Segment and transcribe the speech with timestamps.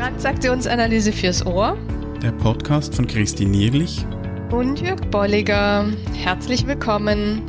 [0.00, 1.76] Transaktionsanalyse fürs Ohr.
[2.22, 4.06] Der Podcast von Christine Nierlich
[4.50, 5.92] und Jörg Bolliger.
[6.14, 7.42] Herzlich willkommen.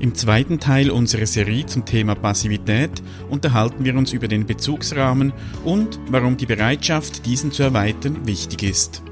[0.00, 5.34] Im zweiten Teil unserer Serie zum Thema Passivität unterhalten wir uns über den Bezugsrahmen
[5.66, 9.02] und warum die Bereitschaft, diesen zu erweitern, wichtig ist.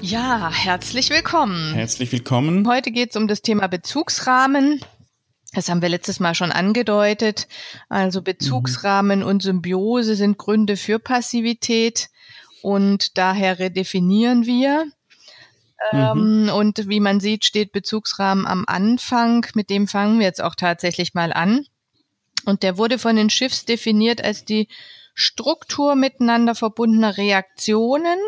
[0.00, 1.74] Ja, herzlich willkommen.
[1.74, 2.66] Herzlich willkommen.
[2.66, 4.80] Heute geht es um das Thema Bezugsrahmen.
[5.56, 7.48] Das haben wir letztes Mal schon angedeutet.
[7.88, 9.26] Also Bezugsrahmen mhm.
[9.26, 12.10] und Symbiose sind Gründe für Passivität
[12.60, 14.84] und daher redefinieren wir.
[15.92, 15.98] Mhm.
[15.98, 19.46] Ähm, und wie man sieht, steht Bezugsrahmen am Anfang.
[19.54, 21.64] Mit dem fangen wir jetzt auch tatsächlich mal an.
[22.44, 24.68] Und der wurde von den Schiffs definiert als die
[25.14, 28.18] Struktur miteinander verbundener Reaktionen.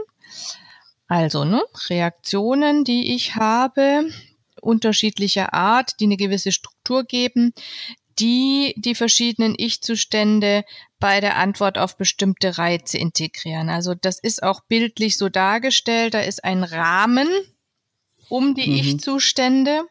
[1.08, 4.08] Also, ne, Reaktionen, die ich habe,
[4.62, 7.52] unterschiedlicher Art, die eine gewisse Struktur geben,
[8.18, 10.64] die die verschiedenen Ich-Zustände
[10.98, 13.68] bei der Antwort auf bestimmte Reize integrieren.
[13.68, 16.14] Also das ist auch bildlich so dargestellt.
[16.14, 17.28] Da ist ein Rahmen
[18.28, 18.76] um die mhm.
[18.76, 19.82] Ich-Zustände.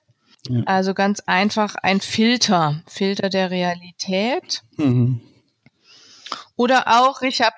[0.50, 0.64] Ja.
[0.66, 4.64] Also ganz einfach ein Filter, Filter der Realität.
[4.78, 5.22] Mhm.
[6.56, 7.56] Oder auch, ich habe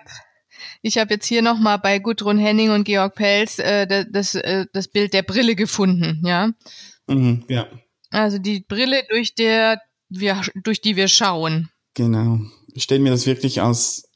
[0.82, 4.66] ich habe jetzt hier nochmal bei Gudrun Henning und Georg Pelz äh, das, das, äh,
[4.74, 6.52] das Bild der Brille gefunden, ja.
[7.08, 7.68] Mhm, ja.
[8.10, 11.70] Also die Brille, durch der wir, durch die wir schauen.
[11.94, 12.40] Genau.
[12.74, 14.10] Ich stelle mir das wirklich als,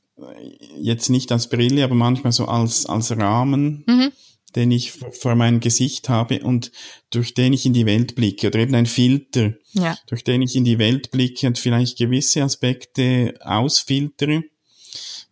[0.79, 4.11] jetzt nicht als Brille, aber manchmal so als, als Rahmen, mhm.
[4.55, 6.71] den ich vor meinem Gesicht habe und
[7.09, 9.97] durch den ich in die Welt blicke oder eben ein Filter, ja.
[10.07, 14.43] durch den ich in die Welt blicke und vielleicht gewisse Aspekte ausfiltere,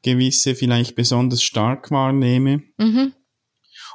[0.04, 2.64] gewisse vielleicht besonders stark wahrnehme.
[2.78, 3.14] Mhm.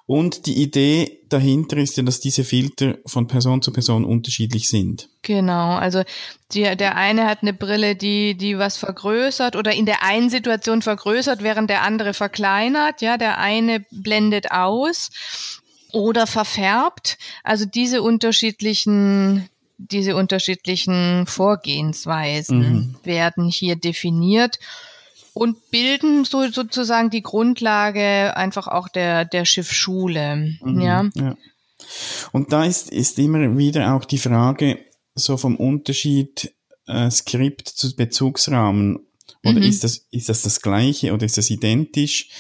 [0.07, 5.09] Und die Idee dahinter ist ja, dass diese Filter von Person zu Person unterschiedlich sind.
[5.23, 6.05] Genau, also
[6.53, 10.81] die, der eine hat eine Brille, die, die was vergrößert oder in der einen Situation
[10.81, 13.03] vergrößert, während der andere verkleinert.
[13.03, 15.11] Ja, der eine blendet aus
[15.93, 17.19] oder verfärbt.
[17.43, 19.49] Also diese unterschiedlichen
[19.79, 22.95] diese unterschiedlichen Vorgehensweisen mhm.
[23.05, 24.59] werden hier definiert
[25.37, 30.57] und bilden so sozusagen die Grundlage einfach auch der, der Schiffschule.
[30.63, 31.11] Mhm, ja.
[31.15, 31.37] ja.
[32.33, 34.79] Und da ist, ist immer wieder auch die Frage
[35.15, 36.55] so vom Unterschied
[36.87, 39.01] äh, Skript zu Bezugsrahmen.
[39.45, 39.65] Oder mhm.
[39.65, 42.31] ist, das, ist das das gleiche oder ist das identisch?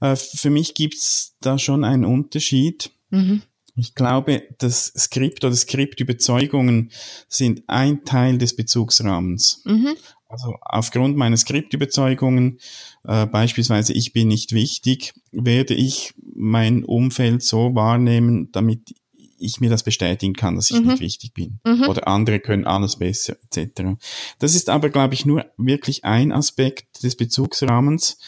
[0.00, 2.92] Äh, für mich gibt's da schon einen Unterschied.
[3.10, 3.42] Mhm.
[3.76, 6.92] Ich glaube, das Skript oder Skriptüberzeugungen
[7.28, 9.60] sind ein Teil des Bezugsrahmens.
[9.66, 9.96] Mhm.
[10.28, 12.58] Also aufgrund meiner Skriptüberzeugungen,
[13.04, 18.94] äh, beispielsweise ich bin nicht wichtig, werde ich mein Umfeld so wahrnehmen, damit
[19.38, 20.88] ich mir das bestätigen kann, dass ich mhm.
[20.88, 21.60] nicht wichtig bin.
[21.64, 21.88] Mhm.
[21.88, 23.96] Oder andere können alles besser, etc.
[24.38, 28.18] Das ist aber, glaube ich, nur wirklich ein Aspekt des Bezugsrahmens.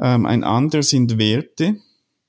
[0.00, 1.76] Ähm, ein anderer sind Werte,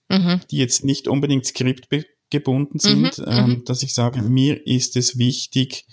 [0.09, 0.41] mhm.
[0.51, 3.25] die jetzt nicht unbedingt skriptgebunden sind, mhm.
[3.27, 3.65] ähm, mhm.
[3.65, 5.85] dass ich sage, mir ist es wichtig,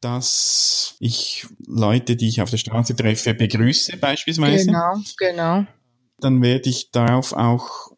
[0.00, 4.66] dass ich Leute, die ich auf der Straße treffe, begrüße beispielsweise.
[4.66, 5.66] Genau, genau.
[6.18, 7.92] Dann werde ich darauf auch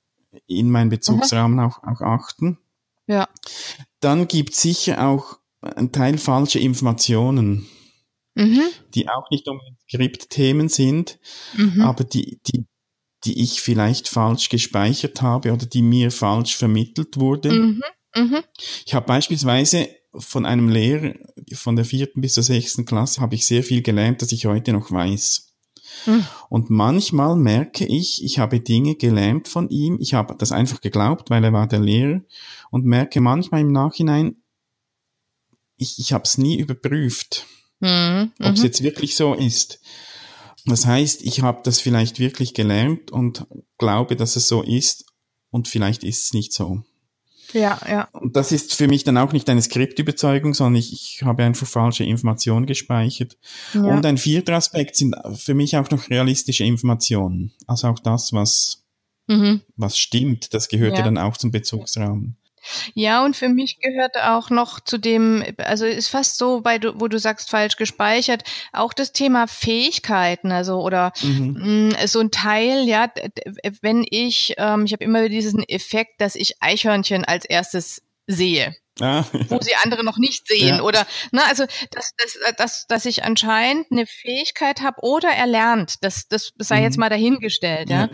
[0.46, 2.58] in meinem Bezugsrahmen auch, auch achten.
[3.06, 3.28] Ja.
[4.00, 7.66] Dann gibt es sicher auch ein Teil falsche Informationen,
[8.34, 8.62] mhm.
[8.94, 11.18] die auch nicht unbedingt Skriptthemen sind,
[11.56, 11.80] mhm.
[11.80, 12.66] aber die, die,
[13.24, 17.82] die ich vielleicht falsch gespeichert habe oder die mir falsch vermittelt wurden.
[18.14, 18.22] Mhm.
[18.22, 18.42] mhm.
[18.86, 21.14] Ich habe beispielsweise von einem Lehrer
[21.52, 24.72] von der vierten bis zur sechsten Klasse habe ich sehr viel gelernt, das ich heute
[24.72, 25.54] noch weiß.
[26.04, 26.24] Hm.
[26.48, 31.30] Und manchmal merke ich, ich habe Dinge gelernt von ihm, ich habe das einfach geglaubt,
[31.30, 32.20] weil er war der Lehrer
[32.70, 34.36] und merke manchmal im Nachhinein,
[35.76, 37.46] ich, ich habe es nie überprüft,
[37.80, 38.32] mhm.
[38.40, 38.64] ob es mhm.
[38.64, 39.80] jetzt wirklich so ist.
[40.66, 43.46] Das heißt, ich habe das vielleicht wirklich gelernt und
[43.78, 45.06] glaube, dass es so ist
[45.50, 46.82] und vielleicht ist es nicht so.
[47.52, 48.08] Ja, ja.
[48.12, 51.66] Und das ist für mich dann auch nicht eine Skriptüberzeugung, sondern ich, ich habe einfach
[51.66, 53.36] falsche Informationen gespeichert.
[53.72, 53.82] Ja.
[53.82, 57.52] Und ein vierter Aspekt sind für mich auch noch realistische Informationen.
[57.66, 58.84] Also auch das, was,
[59.26, 59.62] mhm.
[59.76, 60.98] was stimmt, das gehört ja.
[60.98, 62.36] ja dann auch zum Bezugsraum.
[62.94, 67.00] Ja, und für mich gehört auch noch zu dem, also ist fast so, bei du,
[67.00, 71.56] wo du sagst, falsch gespeichert, auch das Thema Fähigkeiten, also oder mhm.
[71.58, 73.10] mh, mm, so ein Teil, ja,
[73.82, 78.76] wenn ich, ähm, ich habe immer diesen Effekt, dass ich Eichhörnchen als erstes sehe.
[79.00, 79.50] Ah, ja.
[79.50, 80.82] wo sie andere noch nicht sehen ja.
[80.82, 86.26] oder ne also dass, dass, dass, dass ich anscheinend eine Fähigkeit habe oder erlernt das
[86.26, 86.82] das sei mhm.
[86.82, 88.06] jetzt mal dahingestellt ja.
[88.06, 88.08] ja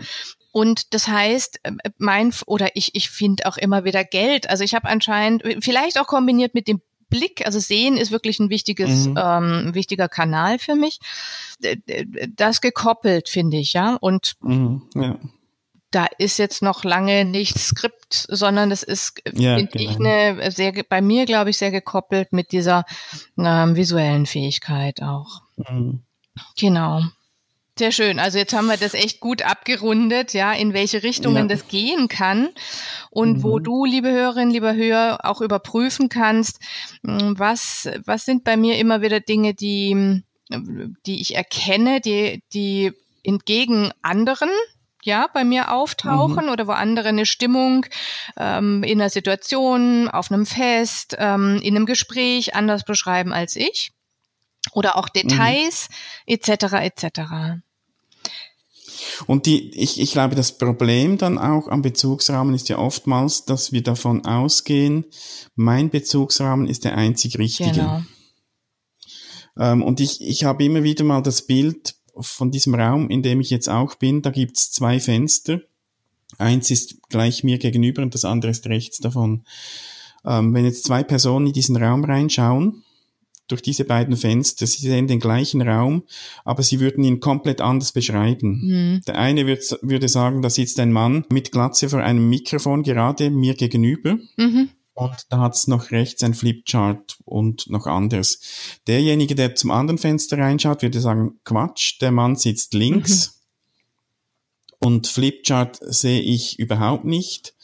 [0.55, 4.49] und das heißt, äh, mein oder ich, ich finde auch immer wieder Geld.
[4.49, 6.79] Also ich habe anscheinend, vielleicht auch kombiniert mit dem
[7.09, 9.19] Blick, also Sehen ist wirklich ein wichtiges, mhm.
[9.21, 11.01] ähm, wichtiger Kanal für mich.
[12.37, 13.97] Das gekoppelt, finde ich, ja.
[13.99, 15.19] Und mhm, ja.
[15.91, 19.91] da ist jetzt noch lange nicht Skript, sondern es ist, ja, finde genau.
[19.91, 22.85] ich, eine sehr, bei mir, glaube ich, sehr gekoppelt mit dieser
[23.37, 25.41] ähm, visuellen Fähigkeit auch.
[25.57, 26.05] Mhm.
[26.57, 27.01] Genau.
[27.77, 28.19] Sehr schön.
[28.19, 31.55] Also jetzt haben wir das echt gut abgerundet, ja, in welche Richtungen ja.
[31.55, 32.49] das gehen kann
[33.09, 33.43] und mhm.
[33.43, 36.61] wo du, liebe Hörerin, lieber Hörer, auch überprüfen kannst,
[37.05, 40.23] hm, was, was sind bei mir immer wieder Dinge, die,
[41.05, 42.93] die ich erkenne, die, die
[43.25, 44.49] entgegen anderen
[45.03, 46.51] ja, bei mir auftauchen mhm.
[46.51, 47.85] oder wo andere eine Stimmung
[48.37, 53.91] ähm, in einer Situation, auf einem Fest, ähm, in einem Gespräch anders beschreiben als ich
[54.75, 55.89] oder auch Details
[56.27, 56.33] mhm.
[56.35, 56.49] etc.
[56.73, 57.21] etc.
[59.27, 63.71] Und die, ich, ich glaube, das Problem dann auch am Bezugsrahmen ist ja oftmals, dass
[63.71, 65.05] wir davon ausgehen,
[65.55, 67.71] mein Bezugsrahmen ist der einzig richtige.
[67.71, 68.03] Genau.
[69.57, 73.41] Ähm, und ich, ich habe immer wieder mal das Bild von diesem Raum, in dem
[73.41, 75.61] ich jetzt auch bin, da gibt's zwei Fenster.
[76.37, 79.45] Eins ist gleich mir gegenüber und das andere ist rechts davon.
[80.25, 82.84] Ähm, wenn jetzt zwei Personen in diesen Raum reinschauen,
[83.47, 84.65] durch diese beiden Fenster.
[84.67, 86.03] Sie sehen den gleichen Raum,
[86.43, 88.61] aber sie würden ihn komplett anders beschreiben.
[88.63, 89.01] Mhm.
[89.07, 93.29] Der eine würd, würde sagen, da sitzt ein Mann mit Glatze vor einem Mikrofon gerade
[93.29, 94.17] mir gegenüber.
[94.37, 94.69] Mhm.
[94.93, 98.39] Und da hat's noch rechts ein Flipchart und noch anderes.
[98.87, 103.27] Derjenige, der zum anderen Fenster reinschaut, würde sagen, Quatsch, der Mann sitzt links.
[103.27, 104.87] Mhm.
[104.87, 107.55] Und Flipchart sehe ich überhaupt nicht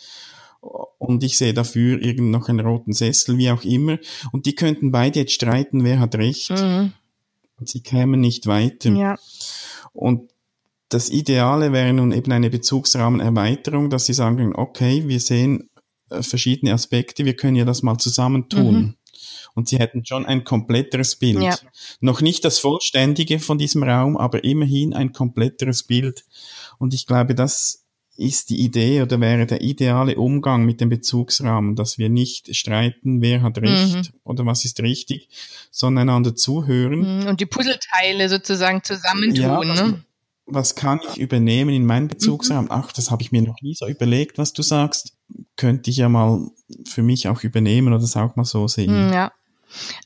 [0.62, 3.98] und ich sehe dafür irgend noch einen roten Sessel, wie auch immer.
[4.32, 6.52] Und die könnten beide jetzt streiten, wer hat recht.
[6.52, 6.94] Mhm.
[7.60, 8.92] Und sie kämen nicht weiter.
[8.92, 9.18] Ja.
[9.94, 10.32] Und
[10.90, 15.70] das Ideale wäre nun eben eine Bezugsrahmenerweiterung, dass sie sagen, okay, wir sehen
[16.10, 18.76] äh, verschiedene Aspekte, wir können ja das mal zusammentun.
[18.76, 18.96] Mhm.
[19.54, 21.44] Und sie hätten schon ein kompletteres Bild.
[21.44, 21.58] Ja.
[22.00, 26.24] Noch nicht das Vollständige von diesem Raum, aber immerhin ein kompletteres Bild.
[26.78, 27.81] Und ich glaube, das
[28.18, 33.22] ist die Idee oder wäre der ideale Umgang mit dem Bezugsrahmen, dass wir nicht streiten,
[33.22, 34.20] wer hat recht mhm.
[34.24, 35.30] oder was ist richtig,
[35.72, 37.22] sondern einander zuhören.
[37.22, 39.42] Mhm, und die Puzzleteile sozusagen zusammentun.
[39.42, 40.04] Ja, was, ne?
[40.46, 42.66] was kann ich übernehmen in meinen Bezugsrahmen?
[42.66, 42.72] Mhm.
[42.72, 45.18] Ach, das habe ich mir noch nie so überlegt, was du sagst.
[45.56, 46.48] Könnte ich ja mal
[46.86, 49.08] für mich auch übernehmen oder das auch mal so sehen.
[49.08, 49.32] Mhm, ja.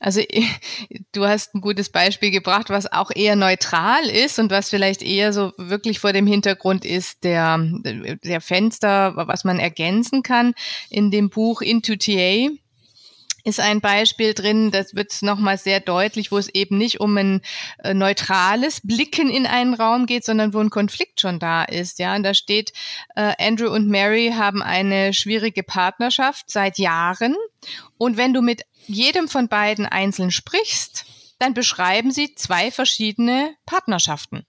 [0.00, 0.20] Also
[1.12, 5.32] du hast ein gutes Beispiel gebracht, was auch eher neutral ist und was vielleicht eher
[5.32, 7.58] so wirklich vor dem Hintergrund ist der,
[8.24, 10.54] der Fenster, was man ergänzen kann.
[10.90, 12.48] In dem Buch Into TA
[13.46, 17.42] ist ein Beispiel drin, das wird nochmal sehr deutlich, wo es eben nicht um ein
[17.78, 22.00] äh, neutrales Blicken in einen Raum geht, sondern wo ein Konflikt schon da ist.
[22.00, 22.72] Ja, und da steht,
[23.14, 27.36] äh, Andrew und Mary haben eine schwierige Partnerschaft seit Jahren.
[27.98, 31.04] Und wenn du mit jedem von beiden einzeln sprichst,
[31.38, 34.44] dann beschreiben sie zwei verschiedene Partnerschaften.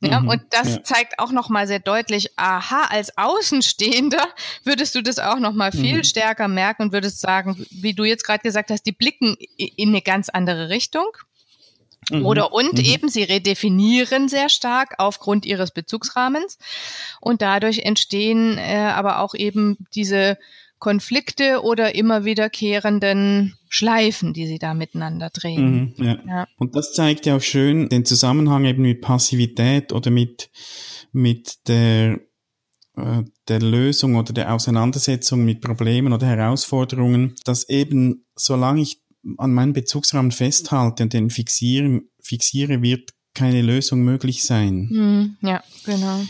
[0.00, 0.84] Ja, mhm, und das ja.
[0.84, 4.26] zeigt auch nochmal sehr deutlich, aha, als Außenstehender
[4.64, 6.04] würdest du das auch nochmal viel mhm.
[6.04, 10.02] stärker merken und würdest sagen, wie du jetzt gerade gesagt hast, die blicken in eine
[10.02, 11.06] ganz andere Richtung.
[12.10, 12.84] Mhm, Oder und mhm.
[12.84, 16.58] eben, sie redefinieren sehr stark aufgrund ihres Bezugsrahmens.
[17.20, 20.38] Und dadurch entstehen äh, aber auch eben diese
[20.84, 25.94] Konflikte oder immer wiederkehrenden Schleifen, die sie da miteinander drehen.
[25.96, 26.18] Mhm, ja.
[26.26, 26.48] ja.
[26.58, 30.50] Und das zeigt ja auch schön den Zusammenhang eben mit Passivität oder mit,
[31.10, 32.20] mit der,
[32.98, 39.00] äh, der Lösung oder der Auseinandersetzung mit Problemen oder Herausforderungen, dass eben, solange ich
[39.38, 44.88] an meinen Bezugsrahmen festhalte und den fixieren, fixiere, wird keine Lösung möglich sein.
[44.90, 46.20] Mhm, ja, genau.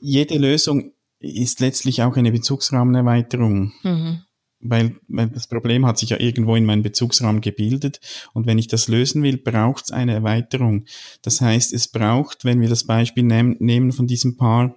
[0.00, 0.93] Jede Lösung
[1.24, 3.72] ist letztlich auch eine Bezugsrahmenerweiterung.
[3.82, 4.22] Mhm.
[4.66, 8.00] Weil, weil das Problem hat sich ja irgendwo in meinem Bezugsrahmen gebildet
[8.32, 10.86] und wenn ich das lösen will, braucht es eine Erweiterung.
[11.20, 14.74] Das heißt, es braucht, wenn wir das Beispiel nehm, nehmen von diesem Paar,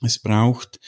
[0.00, 0.80] es braucht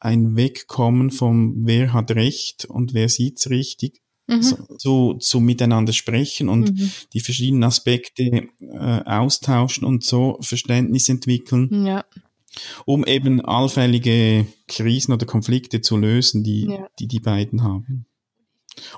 [0.00, 4.42] ein Wegkommen vom wer hat Recht und wer sieht's richtig, mhm.
[4.42, 6.90] so, zu, zu miteinander sprechen und mhm.
[7.12, 11.86] die verschiedenen Aspekte äh, austauschen und so Verständnis entwickeln.
[11.86, 12.04] Ja
[12.84, 16.86] um eben allfällige Krisen oder Konflikte zu lösen, die ja.
[16.98, 18.06] die, die beiden haben.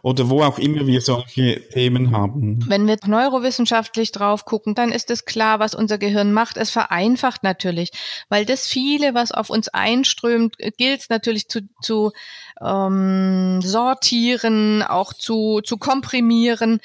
[0.02, 2.64] Oder wo auch immer wir solche Themen haben.
[2.68, 6.56] Wenn wir neurowissenschaftlich drauf gucken, dann ist es klar, was unser Gehirn macht.
[6.56, 7.90] Es vereinfacht natürlich,
[8.28, 12.12] weil das viele, was auf uns einströmt, gilt natürlich zu, zu
[12.60, 16.80] ähm, sortieren, auch zu, zu komprimieren.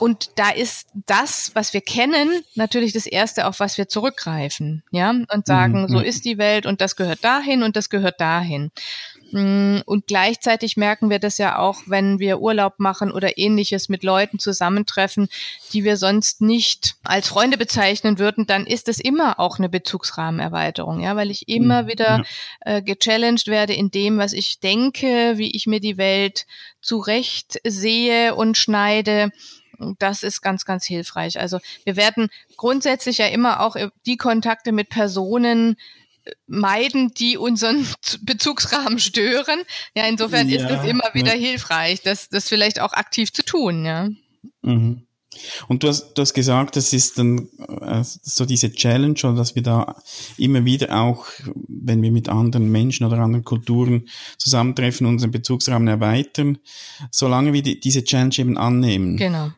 [0.00, 5.10] Und da ist das, was wir kennen, natürlich das Erste, auf was wir zurückgreifen, ja,
[5.10, 5.88] und sagen, mhm.
[5.88, 8.72] so ist die Welt und das gehört dahin und das gehört dahin.
[9.32, 14.02] Mm, und gleichzeitig merken wir das ja auch, wenn wir Urlaub machen oder ähnliches mit
[14.04, 15.28] Leuten zusammentreffen,
[15.72, 21.00] die wir sonst nicht als Freunde bezeichnen würden, dann ist es immer auch eine Bezugsrahmenerweiterung,
[21.00, 22.24] ja, weil ich immer mhm, wieder
[22.60, 26.46] äh, gechallenged werde in dem, was ich denke, wie ich mir die Welt
[26.80, 29.30] zurecht sehe und schneide.
[29.98, 31.38] Das ist ganz, ganz hilfreich.
[31.38, 35.76] Also wir werden grundsätzlich ja immer auch die Kontakte mit Personen
[36.46, 37.86] meiden, die unseren
[38.22, 39.60] Bezugsrahmen stören.
[39.94, 41.48] Ja, insofern ja, ist es immer wieder ja.
[41.48, 44.08] hilfreich, das, das vielleicht auch aktiv zu tun, ja.
[44.62, 45.02] Mhm.
[45.68, 47.48] Und du hast, du hast gesagt, das ist dann
[47.82, 49.96] äh, so diese Challenge, oder dass wir da
[50.38, 51.26] immer wieder auch,
[51.68, 56.58] wenn wir mit anderen Menschen oder anderen Kulturen zusammentreffen, unseren Bezugsrahmen erweitern,
[57.10, 59.16] solange wir die, diese Challenge eben annehmen.
[59.16, 59.50] Genau.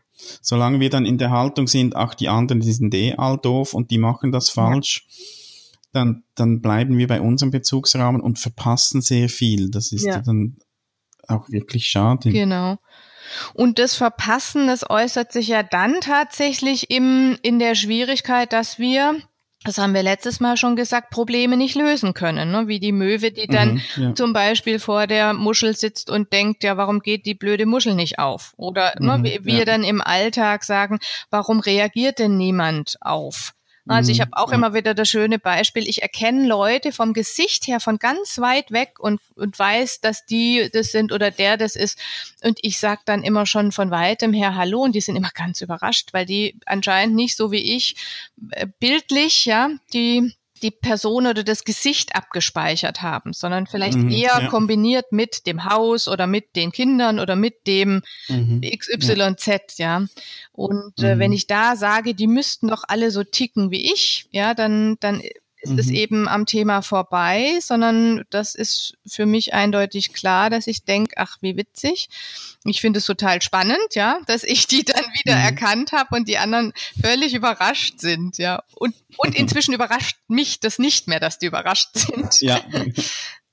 [0.43, 3.75] Solange wir dann in der Haltung sind, ach, die anderen, die sind eh all doof
[3.75, 5.07] und die machen das falsch.
[5.09, 5.39] Ja
[5.93, 9.71] dann, dann bleiben wir bei unserem Bezugsrahmen und verpassen sehr viel.
[9.71, 10.21] Das ist ja.
[10.21, 10.57] dann
[11.27, 12.31] auch wirklich schade.
[12.31, 12.79] Genau.
[13.55, 19.17] Und das Verpassen, das äußert sich ja dann tatsächlich im, in der Schwierigkeit, dass wir,
[19.65, 22.53] das haben wir letztes Mal schon gesagt, Probleme nicht lösen können.
[22.53, 22.69] Ne?
[22.69, 24.15] Wie die Möwe, die dann mhm, ja.
[24.15, 28.19] zum Beispiel vor der Muschel sitzt und denkt, ja, warum geht die blöde Muschel nicht
[28.19, 28.55] auf?
[28.57, 29.65] Oder ne, mhm, ne, wie wir ja.
[29.65, 30.99] dann im Alltag sagen,
[31.31, 33.53] warum reagiert denn niemand auf?
[33.89, 34.23] Also ich mhm.
[34.23, 38.39] habe auch immer wieder das schöne Beispiel, ich erkenne Leute vom Gesicht her von ganz
[38.39, 41.99] weit weg und, und weiß, dass die das sind oder der das ist.
[42.43, 45.61] Und ich sag dann immer schon von weitem her Hallo und die sind immer ganz
[45.61, 47.97] überrascht, weil die anscheinend nicht so wie ich
[48.51, 54.41] äh, bildlich, ja, die die Person oder das Gesicht abgespeichert haben, sondern vielleicht mhm, eher
[54.41, 54.49] ja.
[54.49, 60.01] kombiniert mit dem Haus oder mit den Kindern oder mit dem mhm, XYZ, ja.
[60.01, 60.07] ja.
[60.53, 61.37] Und äh, wenn mhm.
[61.37, 65.23] ich da sage, die müssten doch alle so ticken wie ich, ja, dann, dann
[65.61, 65.79] ist mhm.
[65.79, 71.15] es eben am Thema vorbei, sondern das ist für mich eindeutig klar, dass ich denke,
[71.17, 72.09] ach, wie witzig.
[72.65, 75.43] Ich finde es total spannend, ja, dass ich die dann wieder mhm.
[75.43, 78.63] erkannt habe und die anderen völlig überrascht sind, ja.
[78.75, 82.41] Und, und inzwischen überrascht mich das nicht mehr, dass die überrascht sind.
[82.41, 82.61] Ja.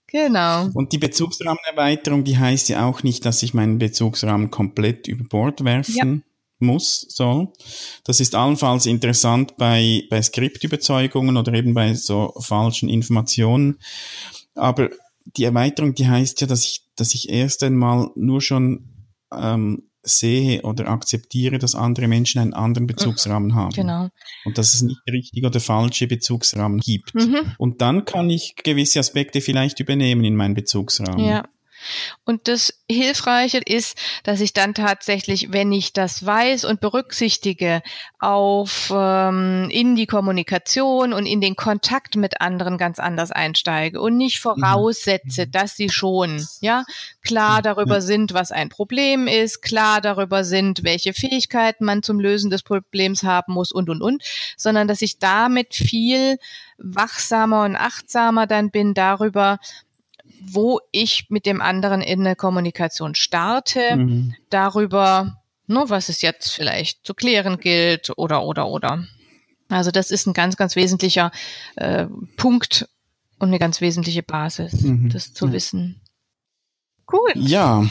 [0.07, 0.69] Genau.
[0.73, 5.65] Und die Bezugsrahmenerweiterung, die heißt ja auch nicht, dass ich meinen Bezugsrahmen komplett über Bord
[5.65, 7.53] werfen ja muss, so.
[8.03, 13.79] Das ist allenfalls interessant bei, bei Skriptüberzeugungen oder eben bei so falschen Informationen.
[14.55, 14.89] Aber
[15.25, 18.89] die Erweiterung, die heißt ja, dass ich, dass ich erst einmal nur schon
[19.33, 23.71] ähm, sehe oder akzeptiere, dass andere Menschen einen anderen Bezugsrahmen mhm, haben.
[23.71, 24.09] Genau.
[24.45, 27.15] Und dass es nicht richtige oder falsche Bezugsrahmen gibt.
[27.15, 27.53] Mhm.
[27.57, 31.25] Und dann kann ich gewisse Aspekte vielleicht übernehmen in meinen Bezugsrahmen.
[31.25, 31.45] Ja.
[32.23, 37.81] Und das Hilfreiche ist, dass ich dann tatsächlich, wenn ich das weiß und berücksichtige,
[38.19, 44.17] auf ähm, in die Kommunikation und in den Kontakt mit anderen ganz anders einsteige und
[44.17, 44.49] nicht mhm.
[44.49, 45.51] voraussetze, mhm.
[45.51, 46.83] dass sie schon ja
[47.23, 52.49] klar darüber sind, was ein Problem ist, klar darüber sind, welche Fähigkeiten man zum Lösen
[52.49, 54.23] des Problems haben muss und und und,
[54.57, 56.37] sondern dass ich damit viel
[56.77, 59.59] wachsamer und achtsamer dann bin darüber,
[60.51, 64.35] wo ich mit dem anderen in eine Kommunikation starte, mhm.
[64.49, 69.05] darüber, nur ne, was es jetzt vielleicht zu klären gilt oder oder oder.
[69.69, 71.31] Also das ist ein ganz, ganz wesentlicher
[71.75, 72.05] äh,
[72.37, 72.87] Punkt
[73.39, 75.09] und eine ganz wesentliche Basis, mhm.
[75.09, 75.53] das zu ja.
[75.53, 76.01] wissen.
[77.11, 77.31] Cool.
[77.35, 77.85] Ja,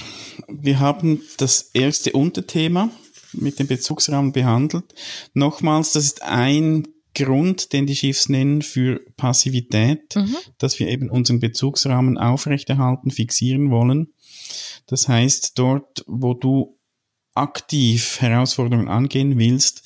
[0.49, 2.90] wir haben das erste Unterthema
[3.32, 4.84] mit dem Bezugsrahmen behandelt.
[5.34, 10.37] Nochmals, das ist ein Grund, den die Schiffs nennen für Passivität, mhm.
[10.59, 14.12] dass wir eben unseren Bezugsrahmen aufrechterhalten, fixieren wollen.
[14.87, 16.78] Das heißt, dort, wo du
[17.35, 19.83] aktiv Herausforderungen angehen willst,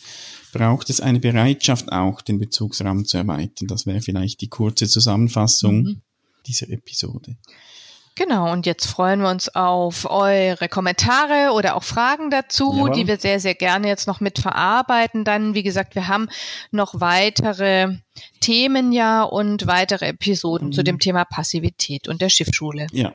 [0.52, 3.68] braucht es eine Bereitschaft auch, den Bezugsrahmen zu erweitern.
[3.68, 6.00] Das wäre vielleicht die kurze Zusammenfassung mhm.
[6.46, 7.36] dieser Episode.
[8.18, 12.90] Genau, und jetzt freuen wir uns auf eure Kommentare oder auch Fragen dazu, Jawohl.
[12.90, 15.22] die wir sehr, sehr gerne jetzt noch mit verarbeiten.
[15.22, 16.28] Dann, wie gesagt, wir haben
[16.72, 17.98] noch weitere
[18.40, 20.72] Themen ja und weitere Episoden mhm.
[20.72, 22.88] zu dem Thema Passivität und der Schiffsschule.
[22.90, 23.14] Ja.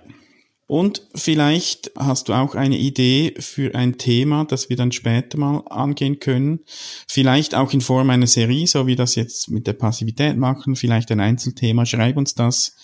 [0.67, 5.63] Und vielleicht hast du auch eine Idee für ein Thema, das wir dann später mal
[5.69, 6.61] angehen können.
[7.09, 10.77] Vielleicht auch in Form einer Serie, so wie wir das jetzt mit der Passivität machen.
[10.77, 11.85] Vielleicht ein Einzelthema.
[11.85, 12.77] Schreib uns das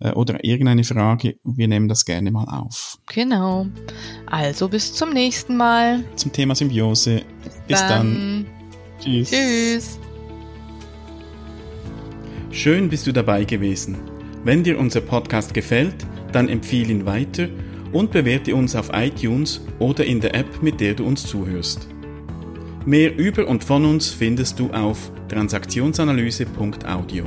[0.00, 1.36] oder irgendeine Frage.
[1.44, 2.98] Wir nehmen das gerne mal auf.
[3.06, 3.66] Genau.
[4.26, 6.04] Also bis zum nächsten Mal.
[6.16, 7.22] Zum Thema Symbiose.
[7.44, 7.88] Bis, bis dann.
[7.88, 8.46] dann.
[8.98, 9.30] Tschüss.
[9.30, 9.98] Tschüss.
[12.50, 13.96] Schön bist du dabei gewesen.
[14.44, 15.94] Wenn dir unser Podcast gefällt,
[16.32, 17.48] dann empfehle ihn weiter
[17.92, 21.88] und bewerte uns auf iTunes oder in der App, mit der du uns zuhörst.
[22.84, 27.24] Mehr über und von uns findest du auf transaktionsanalyse.audio.